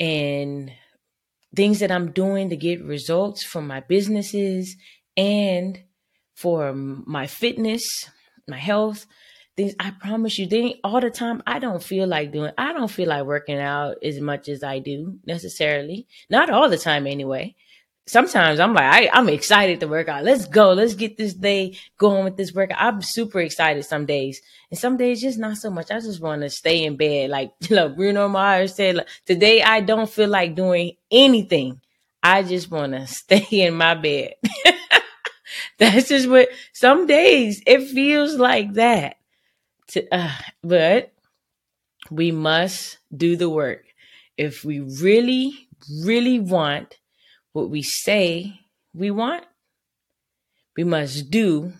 and 0.00 0.72
things 1.54 1.78
that 1.78 1.92
I'm 1.92 2.10
doing 2.10 2.50
to 2.50 2.56
get 2.56 2.82
results 2.82 3.44
for 3.44 3.62
my 3.62 3.78
businesses 3.78 4.74
and 5.16 5.78
for 6.34 6.72
my 6.74 7.28
fitness, 7.28 7.84
my 8.48 8.58
health, 8.58 9.06
I 9.58 9.90
promise 9.90 10.38
you, 10.38 10.46
they 10.46 10.80
all 10.84 11.00
the 11.00 11.10
time. 11.10 11.42
I 11.46 11.58
don't 11.58 11.82
feel 11.82 12.06
like 12.06 12.30
doing. 12.30 12.52
I 12.58 12.74
don't 12.74 12.90
feel 12.90 13.08
like 13.08 13.24
working 13.24 13.58
out 13.58 13.96
as 14.02 14.20
much 14.20 14.48
as 14.48 14.62
I 14.62 14.80
do 14.80 15.18
necessarily. 15.24 16.06
Not 16.28 16.50
all 16.50 16.68
the 16.68 16.76
time, 16.76 17.06
anyway. 17.06 17.54
Sometimes 18.06 18.60
I'm 18.60 18.74
like, 18.74 18.84
I, 18.84 19.10
I'm 19.12 19.30
excited 19.30 19.80
to 19.80 19.88
work 19.88 20.08
out. 20.08 20.24
Let's 20.24 20.44
go. 20.44 20.74
Let's 20.74 20.94
get 20.94 21.16
this 21.16 21.32
day 21.32 21.76
going 21.96 22.24
with 22.24 22.36
this 22.36 22.52
workout. 22.52 22.80
I'm 22.80 23.00
super 23.00 23.40
excited 23.40 23.82
some 23.86 24.04
days, 24.04 24.42
and 24.70 24.78
some 24.78 24.98
days 24.98 25.22
just 25.22 25.38
not 25.38 25.56
so 25.56 25.70
much. 25.70 25.90
I 25.90 26.00
just 26.00 26.20
want 26.20 26.42
to 26.42 26.50
stay 26.50 26.84
in 26.84 26.96
bed. 26.96 27.30
Like 27.30 27.52
know, 27.70 27.88
Bruno 27.88 28.28
Mars 28.28 28.74
said, 28.74 29.06
today 29.24 29.62
I 29.62 29.80
don't 29.80 30.08
feel 30.08 30.28
like 30.28 30.54
doing 30.54 30.92
anything. 31.10 31.80
I 32.22 32.42
just 32.42 32.70
want 32.70 32.92
to 32.92 33.06
stay 33.06 33.46
in 33.50 33.74
my 33.74 33.94
bed. 33.94 34.34
That's 35.78 36.08
just 36.08 36.28
what 36.28 36.50
some 36.74 37.06
days 37.06 37.62
it 37.66 37.88
feels 37.88 38.34
like 38.34 38.74
that 38.74 39.16
to, 39.88 40.06
uh, 40.14 40.32
but 40.62 41.12
we 42.10 42.32
must 42.32 42.98
do 43.14 43.36
the 43.36 43.48
work. 43.48 43.84
If 44.36 44.64
we 44.64 44.80
really, 44.80 45.68
really 46.04 46.38
want 46.38 46.98
what 47.52 47.70
we 47.70 47.82
say 47.82 48.60
we 48.94 49.10
want, 49.10 49.44
we 50.76 50.84
must 50.84 51.30
do 51.30 51.72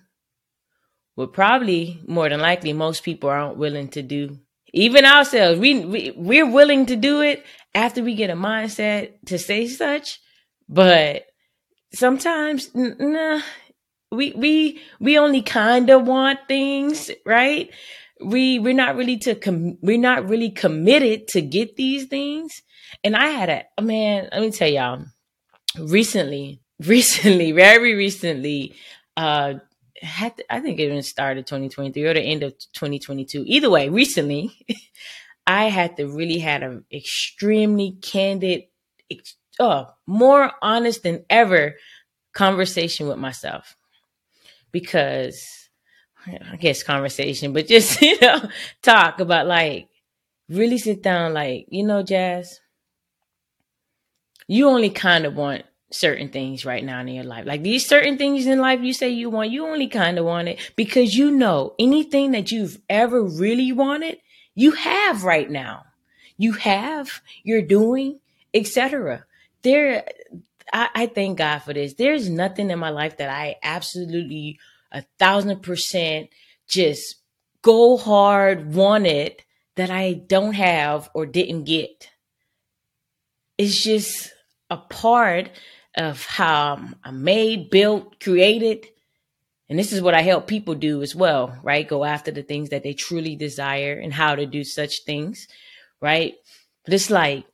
what 1.14 1.32
probably 1.32 2.00
more 2.06 2.28
than 2.28 2.40
likely 2.40 2.72
most 2.72 3.02
people 3.02 3.28
aren't 3.30 3.56
willing 3.58 3.88
to 3.88 4.02
do. 4.02 4.38
Even 4.72 5.04
ourselves, 5.04 5.58
we, 5.58 5.84
we 5.84 6.12
we're 6.16 6.50
willing 6.50 6.86
to 6.86 6.96
do 6.96 7.20
it 7.22 7.44
after 7.74 8.02
we 8.02 8.14
get 8.14 8.30
a 8.30 8.34
mindset 8.34 9.12
to 9.26 9.38
say 9.38 9.66
such, 9.66 10.20
but 10.68 11.24
sometimes 11.94 12.70
nah, 12.74 13.40
we 14.12 14.32
we 14.32 14.80
we 15.00 15.18
only 15.18 15.42
kind 15.42 15.90
of 15.90 16.06
want 16.06 16.40
things, 16.48 17.10
right? 17.24 17.70
We 18.24 18.58
we're 18.58 18.74
not 18.74 18.96
really 18.96 19.18
to 19.18 19.34
com- 19.34 19.78
we're 19.80 19.98
not 19.98 20.28
really 20.28 20.50
committed 20.50 21.28
to 21.28 21.42
get 21.42 21.76
these 21.76 22.06
things. 22.06 22.62
And 23.02 23.16
I 23.16 23.26
had 23.28 23.48
a 23.48 23.64
oh 23.78 23.82
man, 23.82 24.28
let 24.32 24.40
me 24.40 24.50
tell 24.50 24.68
y'all, 24.68 25.04
recently, 25.78 26.60
recently, 26.86 27.52
very 27.52 27.94
recently, 27.94 28.74
uh 29.16 29.54
had 30.02 30.36
to, 30.36 30.44
I 30.52 30.60
think 30.60 30.78
it 30.78 30.84
even 30.84 31.02
started 31.02 31.46
2023 31.46 32.04
or 32.04 32.14
the 32.14 32.20
end 32.20 32.42
of 32.42 32.52
2022. 32.74 33.44
Either 33.46 33.70
way, 33.70 33.88
recently, 33.88 34.52
I 35.46 35.64
had 35.70 35.96
to 35.96 36.06
really 36.06 36.38
had 36.38 36.62
an 36.62 36.84
extremely 36.92 37.92
candid, 38.02 38.64
oh, 39.58 39.86
more 40.06 40.52
honest 40.60 41.02
than 41.02 41.24
ever 41.30 41.76
conversation 42.34 43.08
with 43.08 43.16
myself 43.16 43.74
because 44.80 45.70
I 46.26 46.56
guess 46.56 46.82
conversation, 46.82 47.54
but 47.54 47.66
just, 47.66 48.02
you 48.02 48.20
know, 48.20 48.50
talk 48.82 49.20
about 49.20 49.46
like 49.46 49.88
really 50.50 50.76
sit 50.76 51.02
down, 51.02 51.32
like, 51.32 51.64
you 51.70 51.86
know, 51.86 52.02
Jas, 52.02 52.60
you 54.46 54.68
only 54.68 54.90
kind 54.90 55.24
of 55.24 55.34
want 55.34 55.64
certain 55.90 56.28
things 56.28 56.66
right 56.66 56.84
now 56.84 57.00
in 57.00 57.08
your 57.08 57.24
life. 57.24 57.46
Like 57.46 57.62
these 57.62 57.88
certain 57.88 58.18
things 58.18 58.46
in 58.46 58.58
life 58.58 58.80
you 58.82 58.92
say 58.92 59.08
you 59.08 59.30
want, 59.30 59.50
you 59.50 59.66
only 59.66 59.88
kind 59.88 60.18
of 60.18 60.26
want 60.26 60.48
it 60.48 60.72
because 60.76 61.16
you 61.16 61.30
know 61.30 61.74
anything 61.78 62.32
that 62.32 62.52
you've 62.52 62.78
ever 62.90 63.22
really 63.22 63.72
wanted, 63.72 64.18
you 64.54 64.72
have 64.72 65.24
right 65.24 65.50
now. 65.50 65.84
You 66.36 66.52
have, 66.52 67.22
you're 67.44 67.62
doing, 67.62 68.20
etc. 68.52 69.24
There, 69.62 70.04
I, 70.72 70.88
I 70.94 71.06
thank 71.06 71.38
God 71.38 71.58
for 71.60 71.72
this. 71.72 71.94
There's 71.94 72.28
nothing 72.28 72.70
in 72.70 72.78
my 72.78 72.90
life 72.90 73.18
that 73.18 73.30
I 73.30 73.56
absolutely 73.62 74.58
a 74.92 75.02
thousand 75.18 75.62
percent 75.62 76.30
just 76.68 77.16
go 77.62 77.96
hard 77.96 78.74
wanted 78.74 79.42
that 79.76 79.90
I 79.90 80.14
don't 80.14 80.54
have 80.54 81.10
or 81.14 81.26
didn't 81.26 81.64
get. 81.64 82.10
It's 83.58 83.82
just 83.82 84.32
a 84.70 84.76
part 84.76 85.50
of 85.96 86.24
how 86.26 86.78
I'm 87.04 87.24
made, 87.24 87.70
built, 87.70 88.20
created. 88.20 88.86
And 89.68 89.78
this 89.78 89.92
is 89.92 90.00
what 90.00 90.14
I 90.14 90.22
help 90.22 90.46
people 90.46 90.74
do 90.74 91.02
as 91.02 91.14
well, 91.14 91.58
right? 91.62 91.88
Go 91.88 92.04
after 92.04 92.30
the 92.30 92.42
things 92.42 92.70
that 92.70 92.82
they 92.82 92.92
truly 92.92 93.34
desire 93.36 93.94
and 93.94 94.12
how 94.12 94.34
to 94.34 94.46
do 94.46 94.62
such 94.62 95.04
things, 95.04 95.48
right? 96.00 96.34
But 96.84 96.94
it's 96.94 97.10
like, 97.10 97.46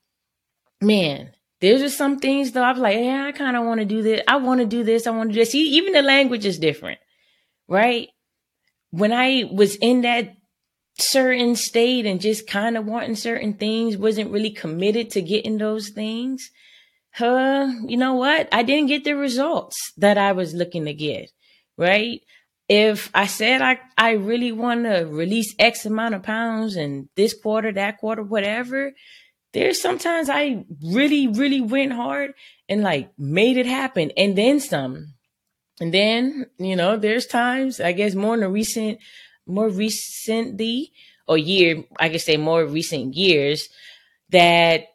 man, 0.81 1.31
there's 1.63 1.81
just 1.81 1.97
some 1.97 2.19
things 2.19 2.51
though. 2.51 2.65
I'm 2.65 2.79
like, 2.79 2.99
yeah, 2.99 3.25
I 3.25 3.33
kind 3.33 3.57
of 3.57 3.65
want 3.65 3.79
to 3.79 3.87
do 3.87 4.03
this. 4.03 4.21
I 4.27 4.37
want 4.37 4.61
to 4.61 4.67
do 4.67 4.83
this. 4.83 5.07
I 5.07 5.13
want 5.13 5.31
to 5.31 5.35
do 5.35 5.41
this. 5.41 5.53
See, 5.53 5.77
even 5.77 5.93
the 5.93 6.03
language 6.03 6.45
is 6.45 6.59
different, 6.59 6.99
right? 7.69 8.09
When 8.91 9.13
I 9.13 9.49
was 9.51 9.77
in 9.77 10.01
that 10.03 10.35
certain 10.99 11.55
state 11.55 12.05
and 12.05 12.21
just 12.21 12.49
kind 12.49 12.77
of 12.77 12.85
wanting 12.85 13.15
certain 13.15 13.55
things, 13.55 13.97
wasn't 13.97 14.33
really 14.33 14.51
committed 14.51 15.11
to 15.11 15.23
getting 15.23 15.57
those 15.57 15.91
things. 15.91 16.51
Huh, 17.13 17.69
you 17.87 17.97
know 17.97 18.15
what? 18.15 18.49
I 18.51 18.65
didn't 18.65 18.89
get 18.89 19.05
the 19.05 19.15
results 19.15 19.77
that 19.99 20.19
I 20.19 20.33
was 20.33 20.55
looking 20.55 20.87
to 20.87 20.95
get, 20.95 21.31
right? 21.79 22.23
If 22.69 23.09
I 23.15 23.27
said 23.27 23.63
I, 23.63 23.79
I 23.97 24.13
really 24.13 24.51
want 24.51 24.83
to 24.85 25.05
release 25.05 25.55
X 25.61 25.87
amount 25.87 26.17
of 26.17 26.25
pounds 26.25 26.75
and 26.75 27.09
this 27.15 27.41
quarter, 27.41 27.71
that 27.73 27.99
quarter, 27.99 28.25
whatever, 28.25 28.95
there's 29.53 29.81
sometimes 29.81 30.29
I 30.31 30.65
really, 30.83 31.29
really 31.29 31.61
went 31.61 31.93
hard 31.93 32.33
and 32.69 32.83
like 32.83 33.11
made 33.19 33.57
it 33.57 33.67
happen 33.67 34.11
and 34.17 34.37
then 34.37 34.61
some. 34.61 35.15
And 35.81 35.93
then, 35.93 36.47
you 36.59 36.77
know, 36.77 36.97
there's 36.97 37.27
times, 37.27 37.81
I 37.81 37.93
guess 37.93 38.15
more 38.15 38.35
in 38.35 38.41
the 38.41 38.49
recent 38.49 38.99
more 39.47 39.69
recently 39.69 40.93
or 41.27 41.37
year, 41.37 41.85
I 41.99 42.09
could 42.09 42.21
say 42.21 42.37
more 42.37 42.65
recent 42.65 43.15
years 43.15 43.69
that 44.31 44.87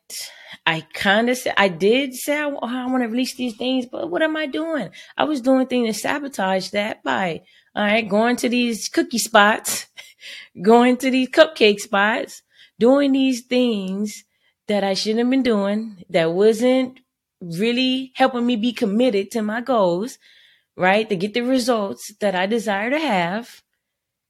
I 0.65 0.81
kind 0.93 1.29
of 1.29 1.37
said, 1.37 1.53
I 1.57 1.67
did 1.67 2.15
say 2.15 2.37
I, 2.37 2.47
I 2.47 2.85
want 2.87 3.03
to 3.03 3.09
release 3.09 3.35
these 3.35 3.55
things, 3.55 3.85
but 3.85 4.09
what 4.09 4.21
am 4.21 4.35
I 4.35 4.45
doing? 4.47 4.89
I 5.17 5.25
was 5.25 5.41
doing 5.41 5.67
things 5.67 5.95
to 5.95 6.01
sabotage 6.01 6.69
that 6.69 7.03
by, 7.03 7.41
all 7.75 7.83
right, 7.83 8.07
going 8.07 8.37
to 8.37 8.49
these 8.49 8.89
cookie 8.89 9.17
spots, 9.17 9.87
going 10.61 10.97
to 10.97 11.11
these 11.11 11.29
cupcake 11.29 11.79
spots, 11.79 12.41
doing 12.79 13.11
these 13.11 13.45
things 13.45 14.23
that 14.67 14.83
I 14.83 14.93
shouldn't 14.93 15.19
have 15.19 15.29
been 15.29 15.43
doing, 15.43 16.03
that 16.09 16.31
wasn't 16.31 16.99
really 17.41 18.11
helping 18.15 18.45
me 18.45 18.55
be 18.55 18.73
committed 18.73 19.31
to 19.31 19.41
my 19.41 19.61
goals, 19.61 20.17
right? 20.75 21.07
To 21.07 21.15
get 21.15 21.33
the 21.33 21.41
results 21.41 22.13
that 22.19 22.35
I 22.35 22.45
desire 22.45 22.89
to 22.89 22.99
have. 22.99 23.61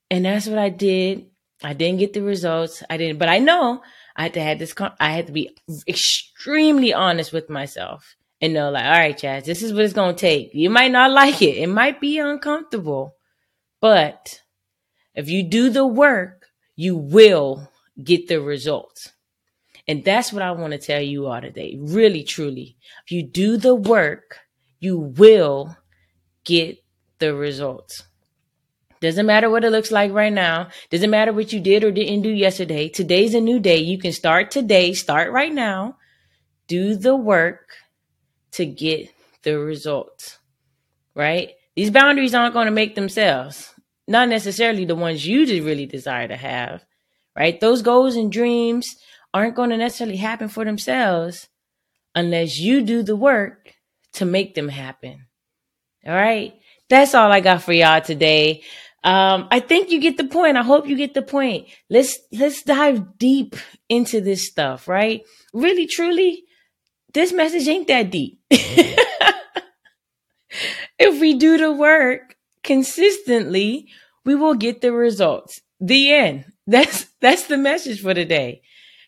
And 0.10 0.26
that's 0.26 0.48
what 0.48 0.60
I 0.60 0.70
did. 0.70 1.28
I 1.64 1.74
didn't 1.74 2.00
get 2.00 2.14
the 2.14 2.22
results. 2.22 2.84
I 2.90 2.98
didn't, 2.98 3.18
but 3.18 3.30
I 3.30 3.40
know 3.40 3.82
I 4.16 4.24
had 4.24 4.34
to 4.36 4.42
have 4.42 4.60
this, 4.60 4.76
I 5.00 5.12
had 5.12 5.28
to 5.28 5.34
be 5.34 5.58
extremely 5.88 6.94
honest 6.94 7.34
with 7.34 7.50
myself 7.50 8.16
and 8.42 8.54
know 8.54 8.70
like, 8.70 8.86
all 8.86 8.92
right, 8.92 9.18
Jas, 9.18 9.46
this 9.46 9.64
is 9.64 9.74
what 9.74 9.84
it's 9.84 9.94
going 9.94 10.16
to 10.16 10.20
take. 10.20 10.54
You 10.54 10.70
might 10.70 10.92
not 10.92 11.12
like 11.12 11.42
it. 11.42 11.58
It 11.58 11.68
might 11.68 12.00
be 12.00 12.20
uncomfortable, 12.20 13.16
but 13.82 14.42
if 15.16 15.30
you 15.30 15.44
do 15.44 15.70
the 15.70 15.86
work, 15.86 16.46
you 16.76 16.96
will 16.96 17.72
get 18.02 18.28
the 18.28 18.40
results. 18.40 19.12
And 19.88 20.04
that's 20.04 20.34
what 20.34 20.42
I 20.42 20.52
want 20.52 20.74
to 20.74 20.80
tell 20.80 21.02
you 21.02 21.28
all 21.28 21.40
today. 21.40 21.78
Really, 21.80 22.24
truly. 22.24 22.76
If 23.06 23.12
you 23.12 23.24
do 23.24 23.58
the 23.58 23.76
work, 23.76 24.40
you 24.80 24.98
will 24.98 25.78
get 26.44 26.84
the 27.20 27.34
results. 27.34 28.04
Doesn't 29.00 29.26
matter 29.26 29.50
what 29.50 29.64
it 29.64 29.72
looks 29.72 29.92
like 29.92 30.12
right 30.12 30.34
now. 30.34 30.70
Doesn't 30.90 31.10
matter 31.10 31.32
what 31.32 31.54
you 31.54 31.60
did 31.60 31.84
or 31.84 31.92
didn't 31.92 32.24
do 32.24 32.30
yesterday. 32.30 32.90
Today's 32.90 33.36
a 33.36 33.42
new 33.42 33.60
day. 33.60 33.78
You 33.78 34.00
can 34.00 34.12
start 34.12 34.52
today, 34.52 34.94
start 34.94 35.32
right 35.32 35.54
now. 35.54 35.98
Do 36.68 36.96
the 36.96 37.16
work 37.16 37.70
to 38.52 38.66
get 38.66 39.10
the 39.44 39.60
results, 39.60 40.40
right? 41.16 41.52
These 41.76 41.92
boundaries 41.92 42.34
aren't 42.34 42.56
going 42.56 42.66
to 42.66 42.72
make 42.72 42.96
themselves, 42.96 43.74
not 44.08 44.30
necessarily 44.30 44.84
the 44.84 44.96
ones 44.96 45.26
you 45.26 45.46
really 45.64 45.86
desire 45.86 46.28
to 46.28 46.36
have, 46.36 46.84
right? 47.38 47.60
Those 47.60 47.84
goals 47.84 48.16
and 48.16 48.32
dreams 48.32 48.98
aren't 49.34 49.56
going 49.56 49.70
to 49.70 49.78
necessarily 49.78 50.18
happen 50.18 50.50
for 50.50 50.66
themselves 50.66 51.48
unless 52.16 52.60
you 52.60 52.82
do 52.82 53.04
the 53.04 53.16
work 53.16 53.76
to 54.14 54.26
make 54.26 54.56
them 54.56 54.70
happen. 54.70 55.28
All 56.06 56.16
right. 56.16 56.54
That's 56.90 57.14
all 57.14 57.32
I 57.32 57.42
got 57.42 57.62
for 57.62 57.74
y'all 57.74 58.02
today. 58.02 58.64
Um, 59.04 59.48
I 59.52 59.60
think 59.60 59.92
you 59.92 60.00
get 60.00 60.18
the 60.18 60.26
point. 60.26 60.58
I 60.58 60.64
hope 60.64 60.88
you 60.88 60.96
get 60.96 61.14
the 61.14 61.22
point. 61.22 61.68
Let's 61.90 62.18
let's 62.32 62.64
dive 62.64 63.18
deep 63.18 63.56
into 63.90 64.22
this 64.22 64.48
stuff, 64.48 64.88
right? 64.88 65.22
Really, 65.54 65.86
truly, 65.86 66.44
this 67.14 67.32
message 67.32 67.68
ain't 67.68 67.88
that 67.88 68.10
deep. 68.10 68.40
if 68.50 68.98
we 71.22 71.36
do 71.36 71.58
the 71.58 71.72
work 71.72 72.36
consistently, 72.64 73.88
we 74.26 74.36
will 74.36 74.56
get 74.56 74.82
the 74.82 74.92
results. 74.92 75.62
The 75.80 76.12
end. 76.12 76.46
That's 76.68 77.06
that's 77.22 77.48
the 77.48 77.58
message 77.58 78.02
for 78.02 78.14
today. 78.14 78.62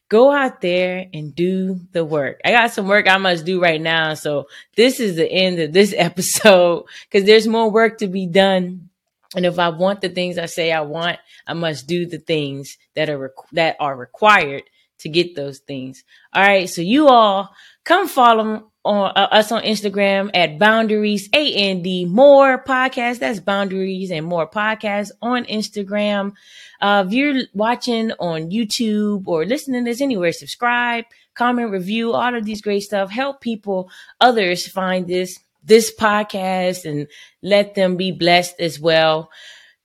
Go 0.10 0.32
out 0.32 0.62
there 0.62 1.08
and 1.14 1.36
do 1.36 1.80
the 1.92 2.04
work. 2.04 2.42
I 2.44 2.52
got 2.52 2.72
some 2.72 2.88
work 2.88 3.08
I 3.08 3.18
must 3.18 3.46
do 3.46 3.62
right 3.62 3.80
now, 3.80 4.16
so 4.16 4.48
this 4.76 5.00
is 5.00 5.16
the 5.16 5.32
end 5.32 5.60
of 5.60 5.72
this 5.72 5.94
episode 5.98 6.86
because 7.04 7.26
there's 7.26 7.48
more 7.48 7.70
work 7.70 8.00
to 8.00 8.08
be 8.08 8.26
done 8.26 8.90
and 9.36 9.46
if 9.46 9.60
I 9.60 9.70
want 9.70 10.02
the 10.02 10.10
things 10.10 10.38
I 10.38 10.48
say 10.48 10.72
I 10.72 10.82
want, 10.82 11.20
I 11.46 11.54
must 11.54 11.88
do 11.88 12.06
the 12.06 12.18
things 12.18 12.78
that 12.96 13.10
are 13.10 13.34
that 13.52 13.76
are 13.80 13.96
required 13.96 14.64
to 15.00 15.10
get 15.10 15.36
those 15.36 15.60
things. 15.60 16.04
All 16.34 16.44
right, 16.44 16.70
so 16.70 16.82
you 16.82 17.08
all 17.08 17.54
come 17.84 18.08
follow 18.08 18.72
on 18.86 19.12
uh, 19.16 19.28
us 19.32 19.52
on 19.52 19.62
Instagram 19.64 20.30
at 20.34 20.58
Boundaries 20.58 21.28
A 21.34 21.54
N 21.54 21.82
D 21.82 22.06
More 22.06 22.64
Podcast. 22.64 23.20
That's 23.20 23.40
Boundaries 23.40 24.12
and 24.12 24.26
More 24.26 24.50
Podcast 24.50 25.12
on 25.22 25.46
Instagram. 25.46 26.34
Uh, 26.80 27.04
if 27.06 27.14
you're 27.14 27.44
watching 27.54 28.12
on 28.20 28.52
YouTube 28.52 29.28
or 29.28 29.46
listening 29.46 29.84
to 29.84 29.92
this 29.92 30.02
anywhere, 30.02 30.32
subscribe, 30.32 31.06
comment, 31.34 31.72
review, 31.72 32.14
all 32.14 32.36
of 32.36 32.46
these 32.46 32.62
great 32.62 32.82
stuff. 32.82 33.10
Help 33.12 33.42
people, 33.42 33.90
others 34.22 34.68
find 34.68 35.08
this 35.08 35.40
this 35.64 35.94
podcast 35.94 36.86
and 36.86 37.08
let 37.42 37.76
them 37.76 37.98
be 37.98 38.12
blessed 38.14 38.56
as 38.60 38.80
well. 38.80 39.30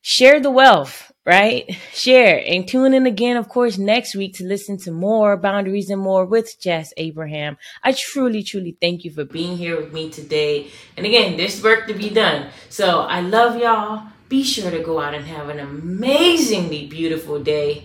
Share 0.02 0.38
the 0.38 0.50
wealth, 0.50 1.10
right? 1.24 1.64
Share 1.92 2.42
and 2.46 2.68
tune 2.68 2.94
in 2.94 3.06
again, 3.06 3.36
of 3.36 3.48
course, 3.48 3.78
next 3.78 4.14
week 4.14 4.34
to 4.36 4.44
listen 4.44 4.78
to 4.78 4.90
more 4.92 5.36
boundaries 5.36 5.90
and 5.90 6.00
more 6.00 6.24
with 6.24 6.58
Jas 6.60 6.92
Abraham. 6.96 7.56
I 7.82 7.92
truly, 7.92 8.42
truly 8.42 8.76
thank 8.80 9.04
you 9.04 9.12
for 9.12 9.24
being 9.24 9.56
here 9.56 9.76
with 9.80 9.92
me 9.92 10.10
today. 10.10 10.70
And 10.96 11.06
again, 11.06 11.36
there's 11.36 11.62
work 11.62 11.86
to 11.88 11.94
be 11.94 12.10
done. 12.10 12.50
So 12.68 13.00
I 13.00 13.20
love 13.20 13.58
y'all. 13.58 14.08
Be 14.28 14.42
sure 14.42 14.70
to 14.70 14.80
go 14.80 15.00
out 15.00 15.14
and 15.14 15.26
have 15.26 15.48
an 15.48 15.60
amazingly 15.60 16.86
beautiful 16.86 17.42
day 17.42 17.84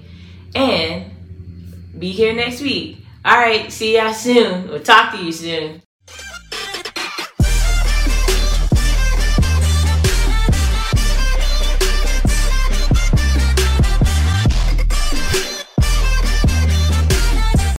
and 0.56 1.12
be 1.98 2.12
here 2.12 2.34
next 2.34 2.62
week. 2.62 3.06
All 3.24 3.38
right. 3.38 3.72
See 3.72 3.98
y'all 3.98 4.14
soon. 4.14 4.70
We'll 4.70 4.82
talk 4.82 5.14
to 5.14 5.24
you 5.24 5.32
soon. 5.32 5.82